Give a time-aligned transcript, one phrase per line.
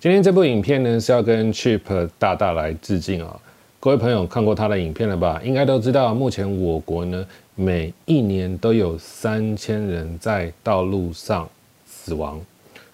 [0.00, 3.36] 今天这部影片呢是要跟 Chip 大大来致敬啊！
[3.80, 5.40] 各位朋友看过他的影片了吧？
[5.44, 11.50] 应该都知道，目前我国呢每一年都有三千人在道路上
[11.84, 12.40] 死亡，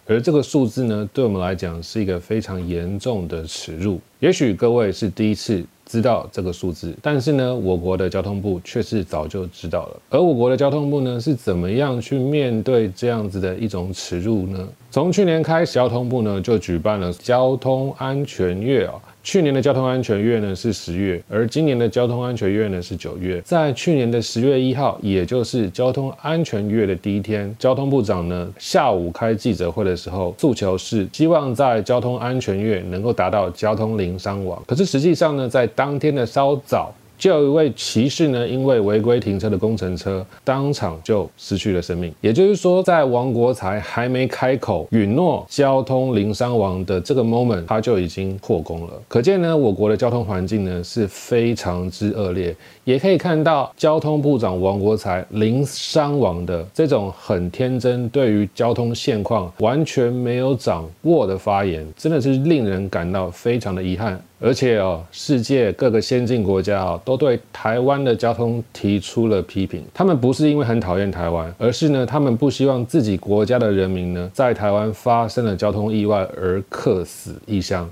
[0.06, 4.00] 而这个数字呢，对我们来讲是一个非常严重的耻辱。
[4.18, 5.62] 也许各位是第一次。
[5.86, 10.00] 知道这个数字，但是呢，我国的交通部却是早就知道了。
[10.10, 14.68] 而我国的交通部呢，是怎么样去面对这样子的一种耻辱呢？
[14.90, 18.94] 从去年开始，交通部呢就举办了交通安全月啊。
[19.24, 23.40] 去年的交通安全月呢是十月，而今年的交通安全月呢是九月。
[23.40, 34.62] 在去年的十月一号，也就是交通安全月的第一天，交通部长呢下午开记者会的时候，诉求是希望在交通安全月能够达到交通零伤亡。
[34.66, 36.94] 可是实际上呢，在当天的稍早。
[37.24, 42.12] 就有一位骑士呢，因为违规停车的工程车，当场就失去了生命。
[42.20, 48.92] 也就是说，在王国才还没开口允诺交通零伤亡的这个 moment，他就已经破功了。
[49.08, 52.54] 可见呢，我国的交通环境呢是非常之恶劣。
[52.84, 64.22] 也可以看到交通部长王国才零伤亡的这种很天真，对于交通现况完全没有掌握的发言，真的是令人感到非常的遗憾。
[64.44, 69.82] 而且哦，世界各个先进国家哦，都对台湾的交通提出了批评。
[69.94, 77.88] 他们不是因为很讨厌台湾，而是呢，他们不希望自己国家的人民呢，在台湾发生了交通意外而客死异乡。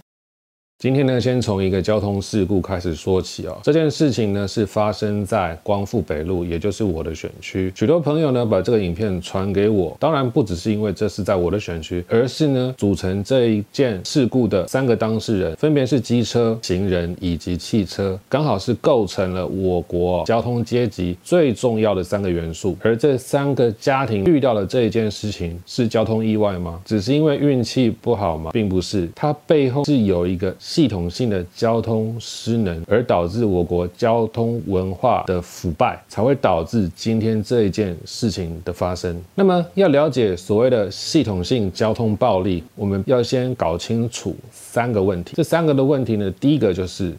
[0.83, 3.57] 今天呢，先从一个交通事故开始说起哦。
[3.63, 7.73] 这件事情呢，是发生在光复北路，也就是我的选区。
[7.73, 9.97] 许多朋友呢，把这个影片传给我。
[10.01, 22.77] 当然，不只是因为这是在我的选区，而是呢，组成这一件事故的三个当事人，分别是机车、行人以及汽车，刚好是构成了我国交通阶级最重要的三个元素。
[22.83, 26.81] 而这三个家庭遇到的这一件事情，是交通意外吗？
[26.85, 28.51] 只是因为运气不好吗？
[28.51, 30.53] 并不是，它背后是有一个。
[30.73, 39.23] 系统性的交通失能，而导致我国交通文化的腐败，才会导致今天这一件事情的发生。
[39.35, 45.35] 那么，要了解所谓的系统性交通暴力，我们要先搞清楚三个问题。
[45.37, 47.15] 这三个的问题呢，第一个就是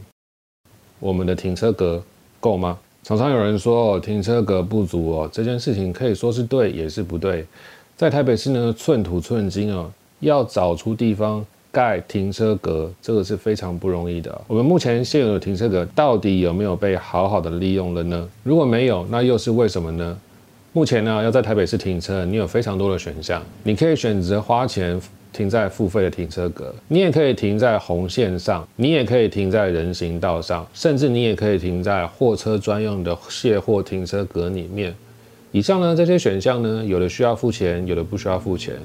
[0.99, 2.03] 我们的停车格
[2.39, 2.79] 够吗？
[3.03, 7.45] 常常有人说哦，停车格不足哦，这件事情可以说是对，也是不对。
[7.95, 11.45] 在台北市呢，寸土寸金哦，要找出地方。
[11.73, 14.41] 盖停车格，这个是非常不容易的。
[14.45, 18.29] 我们目前现有的停车格到底有没有被好好的利用了呢？
[18.43, 20.15] 如果没有，那又是为什么呢？
[20.71, 25.01] 目前呢，要在台北市停车，你有非常多的选项，你可以选择花钱
[25.31, 34.93] 停在付费的停车格，你也可以停在红线上，你也可以停在人行道上，甚至你也可以停在货车专用的卸货停车格里面。
[35.53, 38.75] 以上呢这些选项呢，有的需要付钱，有的不需要付钱。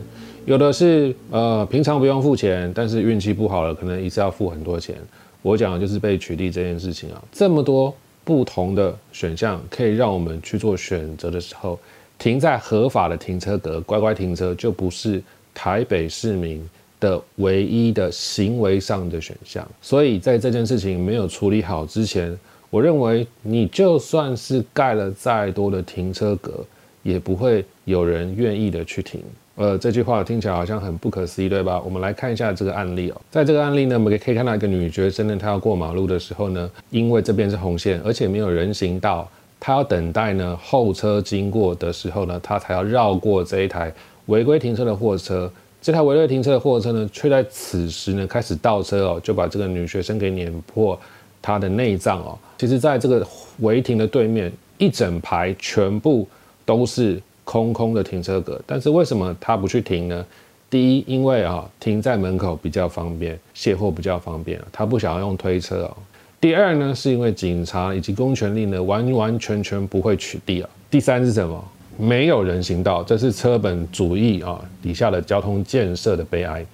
[0.44, 4.94] 有的是呃平常不用付钱，但是运气不好了，可能一次要付很多钱。
[5.40, 11.78] 我讲的就是被取缔这件事情啊，这么多不同的选项可以让我们去做选择的时候，
[12.18, 15.22] 停在合法的停车格，乖乖停车就不是
[15.54, 16.62] 台北市民
[17.00, 19.66] 的唯一的行为上的选项。
[19.80, 22.38] 所以在这件事情没有处理好之前，
[22.70, 26.64] 我认为你就算是盖了再多的停车格，
[27.02, 29.20] 也不会有人愿意的去停。
[29.54, 31.82] 呃，这句话听起来好像很不可思议，对吧？
[31.84, 33.20] 我们来看一下这个案例哦。
[33.30, 39.28] 在这个案例呢，我们可以看到一个女学生呢，她要过马路的时候呢，因为这边是红线，而且没有人行道，
[39.58, 43.92] 她要等待呢后车经过的时候呢，她才要绕过这一台
[44.26, 45.50] 违规停车的货车。
[45.80, 50.96] 这台违规停车的货车呢，却在此时呢开始倒车哦，就把这个女学生给碾破
[51.42, 52.38] 他的内脏哦。
[52.58, 53.26] 其实，在这个
[53.58, 56.28] 违停的对面，一整排全部
[56.64, 57.20] 都是。
[57.50, 60.26] 空空的停车格，但是为什么他不去停呢？
[60.68, 65.96] 第一，因为啊停在门口比较方便，卸货比较方便，他不想要用推车哦。
[66.38, 70.68] 第二呢，是因为警察以及公权力呢完完全全不会取缔啊。
[70.90, 71.64] 第三是什么？
[71.96, 76.66] 没有人行道，这是车本主义啊底下的交通建设的悲哀。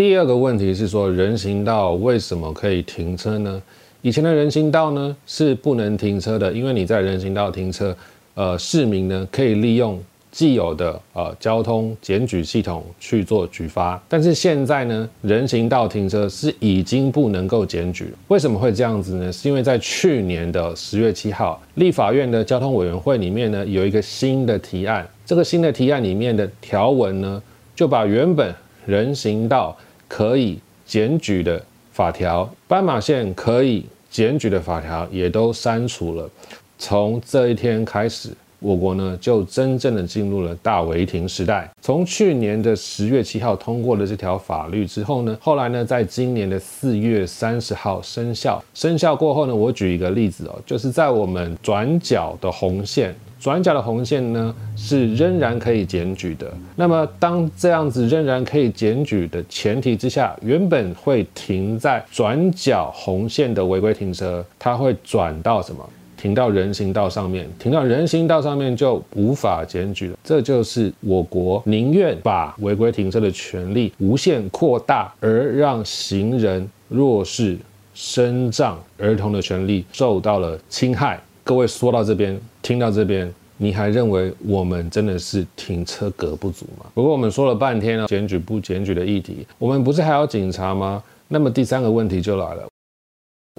[0.00, 3.62] 第二个问题是说，人行道为什么可以停车呢？
[4.00, 7.94] 以前的人行道呢是不能停车的，因为你在人行道停车，
[8.32, 10.02] 呃，市民呢可以利用
[10.32, 14.02] 既有的呃交通检举系统去做举发。
[14.08, 18.10] 但是现在呢，人行道停车是已经不能够检举。
[18.28, 19.30] 为什么会这样子呢？
[19.30, 27.42] 是因为在去年的十月七号，立法院的交通委员会里面呢有一个新的提案，这个新的提案里面的条文呢
[27.76, 28.54] 就把原本
[28.86, 29.76] 人行道
[30.10, 31.62] 可以检举的。
[31.92, 36.30] 法条，斑马线可以检举的法条也都删除了。
[36.78, 41.68] 从这一天开始，我国呢就真正的进入了大违停时代。
[41.82, 48.62] 从去年的十月七号通过了这条法律之后呢，后来呢，在今年的四月三十号生效。
[48.72, 53.14] 生效过后呢，我举一个例子哦，就是在我们转角的红线。
[53.40, 56.52] 转角的红线呢是仍然可以检举的。
[56.76, 65.82] 那么当这样子仍然可以检举的前提之下，原本会停在转角红线的违规停车，它会转到什么？
[66.18, 67.48] 停到人行道上面。
[67.58, 70.18] 停到人行道上面就无法检举了。
[70.22, 77.56] 这就是我国宁愿把违规停车的权利无限扩大，而让行人、弱势、
[77.94, 81.18] 身障、儿童的权利受到了侵害。
[81.42, 86.86] 各位说到这边，听到这边，你还认为我们真的是停车格不足吗？
[86.94, 91.02] 不过我们说了半天了，检举不检举的议题，我们不是还有警察吗？
[91.28, 92.69] 那么第三个问题就来了。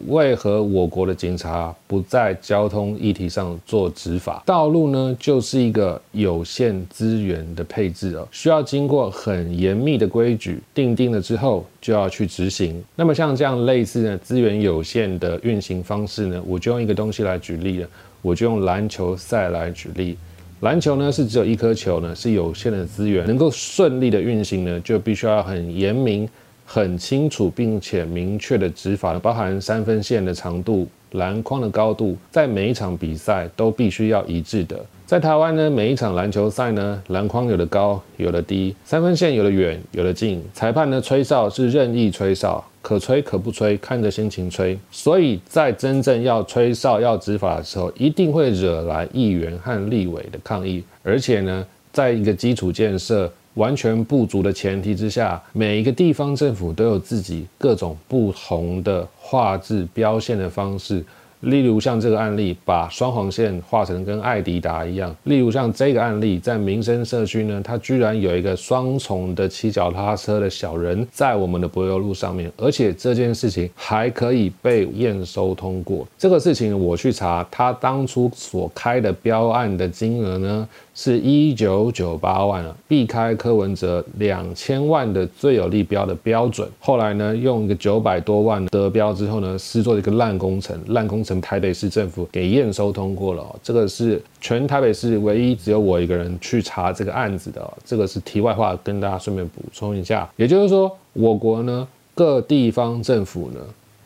[0.08, 4.42] 为何我国的警察不在交通议题上做执法？
[4.46, 12.84] 道路呢，就是一个有限资源的配置哦，需要经过很严密的规矩定定了之后，就要去执行。
[12.96, 17.88] 那么像这样类似的资源有限的运行方式呢，我就用一个东西来举例了，
[18.22, 20.18] 我就用篮球赛来举例。
[20.62, 26.28] 篮球呢是只有一颗球呢，是有限的资源，能够顺利的运行呢，就必须要很严明。
[26.74, 34.80] 很清楚并且明确的执法，包含三分线的长度、篮筐的高度，在每一场比赛都必须要一致的。
[35.06, 40.42] 在台湾呢，每一场篮球赛呢，篮筐有的高，有的低，三分线有的远，有的近。
[40.54, 44.80] 裁判呢吹哨是任意吹哨，可吹可不吹，看着心情吹。
[44.90, 50.82] 所以在真正要吹哨要执法的时候，一定会惹来议员和立委的抗议。
[51.04, 53.30] 而且呢，在一个基础建设。
[53.56, 61.04] 完全不足的前提之下，每一个地方政府都有自己各种不同的画质标线的方式。
[61.42, 65.16] 例如像这个案例，把双黄线画成跟艾迪达一样。
[65.24, 76.08] 例如像这个案例，在民生社区呢，它居然有一个双重的骑脚踏车的小人在我们的柏油路上面，而且这件事情还可以被验收通过。
[76.16, 86.68] 这个事情我去查，他当初所开的标案的金额呢，是一九九八万啊，避开柯文哲两千万的最有利标的标准。
[86.80, 91.40] 后来呢，用一个九百多万得标之后呢，是做一个烂工程，烂工程。
[91.42, 100.30] 台北市政府给验收通过了，这个是全台北市唯一只有我一个人去查这个案子的，这个是题外话，跟大家顺便补充一下。
[100.36, 103.60] 也就是说，我国呢各地方政府呢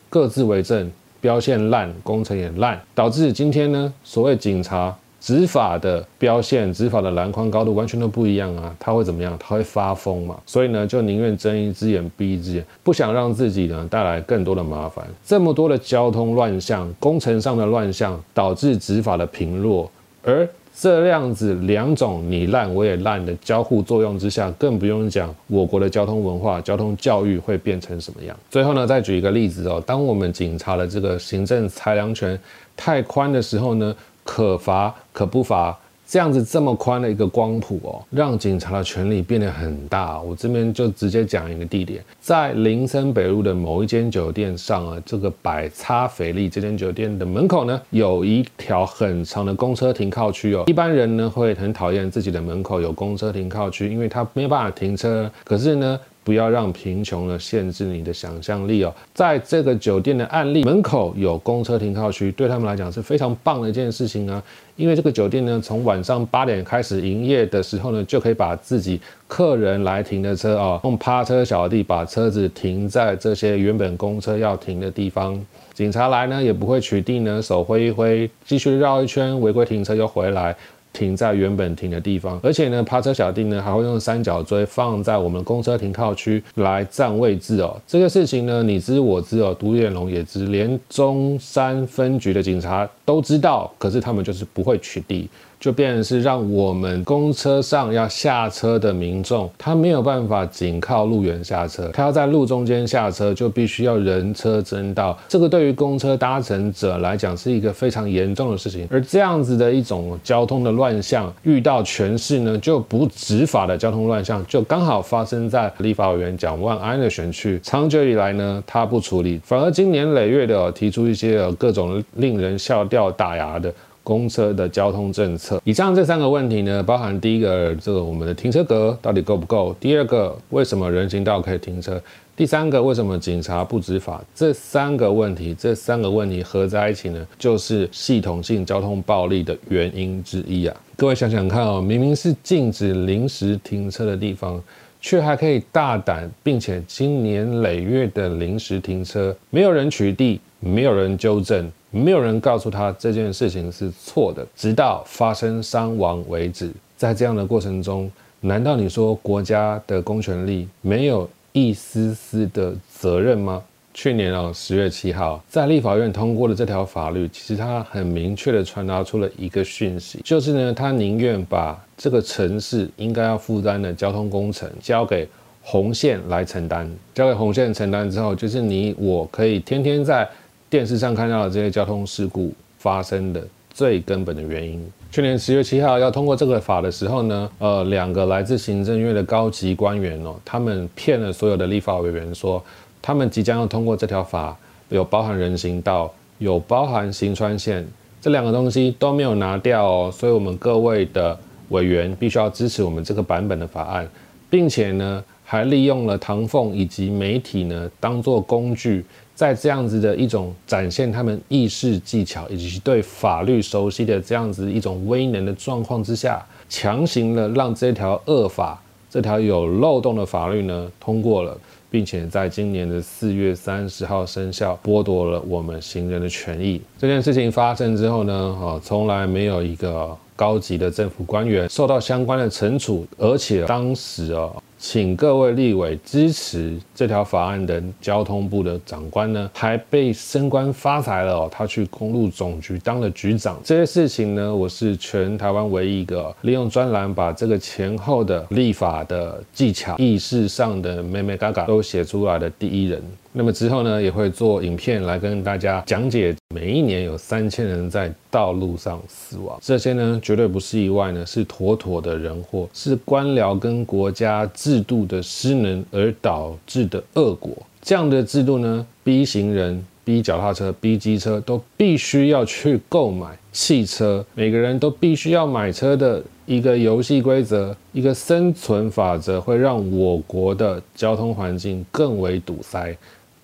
[0.08, 0.90] 各自为政，
[1.20, 4.96] 标线烂，工程也烂，导致今天呢所谓警察。
[5.26, 8.72] 执法的标线、执法的篮筐高度完全都不一样啊！
[8.78, 9.36] 他会怎么样？
[9.40, 10.38] 他会发疯嘛？
[10.46, 15.04] 所以呢，就宁愿睁一只眼闭一只眼，不想让自己呢带来更多的麻烦。
[15.24, 19.90] 这么多的交通乱象、工程上的乱象，导致执法的频弱。
[20.22, 28.36] 而这样子两种你烂我也烂的交互作用之下，更不用讲我国的交通文化、交通教育会变成什么样。
[28.48, 32.38] 最后呢，再举一个例子哦，当我们警察的这个行政裁量权
[32.76, 33.92] 太宽的时候呢？
[34.26, 35.74] 可罚可不罚，
[36.06, 40.20] 这样子这么宽的一个光谱哦，让警察的权力变得很大。
[40.20, 50.64] 我这边就直接讲一个地点，在林森北路的某一间酒店上啊，这个百差斐丽这间酒店的门口呢，有一条很长的公车停靠区哦。
[50.66, 55.30] 一般人呢会很讨厌自己的门口有公车停靠区，因为他没有办法停车。
[55.44, 55.98] 可是呢。
[56.26, 58.92] 不要让贫穷呢限制你的想象力哦。
[59.14, 64.42] 在这个酒店的案例门口有公车停靠区，对他们来讲是非常棒的一件事情啊。
[64.74, 75.40] 因为这个酒店呢，从晚上八点开始营业的时候呢，就可以把自己客人来停的车哦，用趴车小弟把车子停在这些原本公车要停的地方。
[75.72, 80.56] 警察来呢，也不会取缔呢，手挥一挥，继续绕一圈违规停车又回来。
[80.96, 87.78] 停在原本停的地方，而且呢，趴车小弟呢还会用三角锥放在我们公车停靠区来占位置哦。
[87.86, 95.26] 这个事情呢，你知我知哦，独眼龙也知，连中山分局的警察都知道，可是他们就是不会取缔。
[95.58, 105.18] 就变成是让我们公车上要下车的民众，他没有办法仅靠路缘下车，他要在路中间下车，就必须要人车争道。
[105.28, 108.86] 这个对于公车搭乘者来讲是一个非常严重的事情。
[108.90, 117.58] 而这样子的一种交通的乱象，遇到全市呢就不执法的交通乱象，就刚好发生在立法委员蒋万安的选区。
[117.62, 123.72] 长久以来呢，他不处理，反而经年累月的提出一些各种令人笑掉大牙的。
[124.06, 125.60] 公车的交通政策。
[125.64, 129.74] 以上这三个问题呢，包含第一个，这个我们的停车格到底够不够？
[129.80, 132.00] 第二个，为什么人行道可以停车？
[132.36, 134.22] 第三个，为什么警察不执法？
[134.32, 140.76] 这三个问题，这三个问题合在一起呢，就是系统性交通暴力的原因之一啊！
[140.96, 144.62] 各位想想看哦，明明是禁止临时停车的地方。
[144.98, 150.36] 却还可以大胆，并且经年累月的临时停车，没有人取缔，
[150.66, 156.70] 没有人纠正，没有人告诉他这件事情是错的，直到发生伤亡为止。
[156.96, 163.62] 在这样的过程中，难道你说国家的公权力没有一丝丝的责任吗？
[163.94, 175.26] 去年啊，十月七号，在立法院通过的这条法律，其实它很明确的传达出了一个讯息，就是呢，他宁愿把这个城市应该要负担的交通工程交给
[175.62, 180.28] 红线来承担，交给红线承担之后，就是你我可以天天在
[180.68, 184.84] 电视上看到的这些交通事故发生的最根本的原因。
[185.10, 192.62] 去年十月七号要通过这个法的时候呢，呃，两个来自行政院的高级官员哦，他们骗了所有的立法委员说。
[193.02, 194.58] 他们即将要通过这条法，
[194.88, 197.86] 有包含人行道，有包含行川线，
[198.20, 204.08] 这两个东西都没有拿掉哦，所以我们各位的委员必须要支持我们这个版本的法案，
[204.50, 209.04] 并且呢，还利用了唐凤以及媒体呢，当做工具，
[209.36, 221.56] 在这样子的一种展现他们议事技巧以及对法律熟悉的这样子一种威能的状况之下，强行的让这条恶法，这条有漏洞的法律呢通过了。
[221.88, 226.82] 并且在今年的四月三十号生效，剥夺了我们行人的权益。
[226.98, 234.50] 这件事情发生之后呢，啊，从来没有一个高级的政府官员受到相关的惩处，而且当时啊。
[234.88, 241.48] 请各位立委支持这条法案的交通部的长官呢，还被升官发财了哦。
[241.50, 243.60] 他去公路总局当了局长。
[243.64, 253.02] 这些事情呢，我是全台湾唯一一个利用专栏把这个前后的立法的技巧、意识上的妹妹嘎嘎都写出来的第一人。
[253.38, 256.34] 那么之后呢，也会做影片来跟大家讲解。
[256.54, 267.54] 每一年有三千人在道路上死亡，这些呢绝对不是意外呢，是妥妥的人祸，是官僚跟国家制度的失能而导致的恶果。
[267.82, 282.96] 这样的制度呢，逼行人、逼脚踏车、逼机车都必须要去购买汽车，每个人都必须要买车的一个游戏规则，一个生存法则，会让我国的交通环境更为堵塞。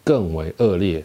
[0.04, 1.04] 更为恶劣，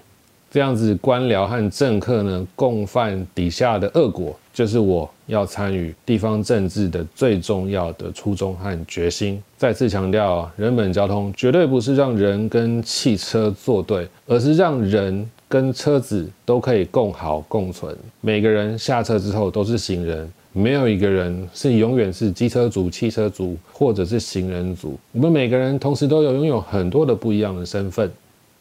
[0.50, 9.42] 这样子官僚和政客呢共犯底下的恶果，就是我要参与地方政治的最重要的初衷和决心。
[9.58, 17.96] 再次强调，人本交通绝对不是让人跟汽车作对，而是让人跟车子都可以共好共存。
[18.22, 24.98] 每个人下车之后都是行人，没有一个人是永远是机车族、汽车族或者是行人族。
[25.12, 28.12] 我们每个人同时都有拥有很多的不一样的身份。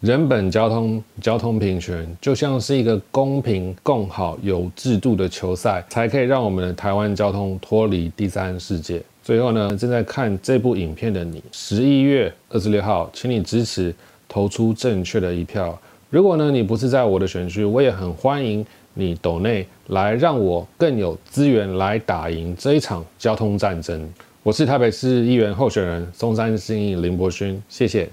[0.07, 9.03] 人本交通交通平权就像是一个公平、共好、有制度的球赛，才可以让我们的台湾交通脱离第三世界。
[9.21, 13.93] 最后呢，正在看这部影片的你，十一月二十六号，请你支持
[14.29, 15.77] 投出正确的一票。
[16.09, 24.09] 如果呢你不是在我的选区，我也很欢迎你抖内来，让我更有资源来打赢这一场交通战争。
[24.45, 28.09] 我是台北市议员候选人松山新义林柏勋，谢谢，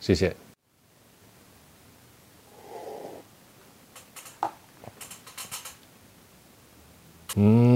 [0.00, 0.34] 谢谢。
[7.36, 7.73] Mm.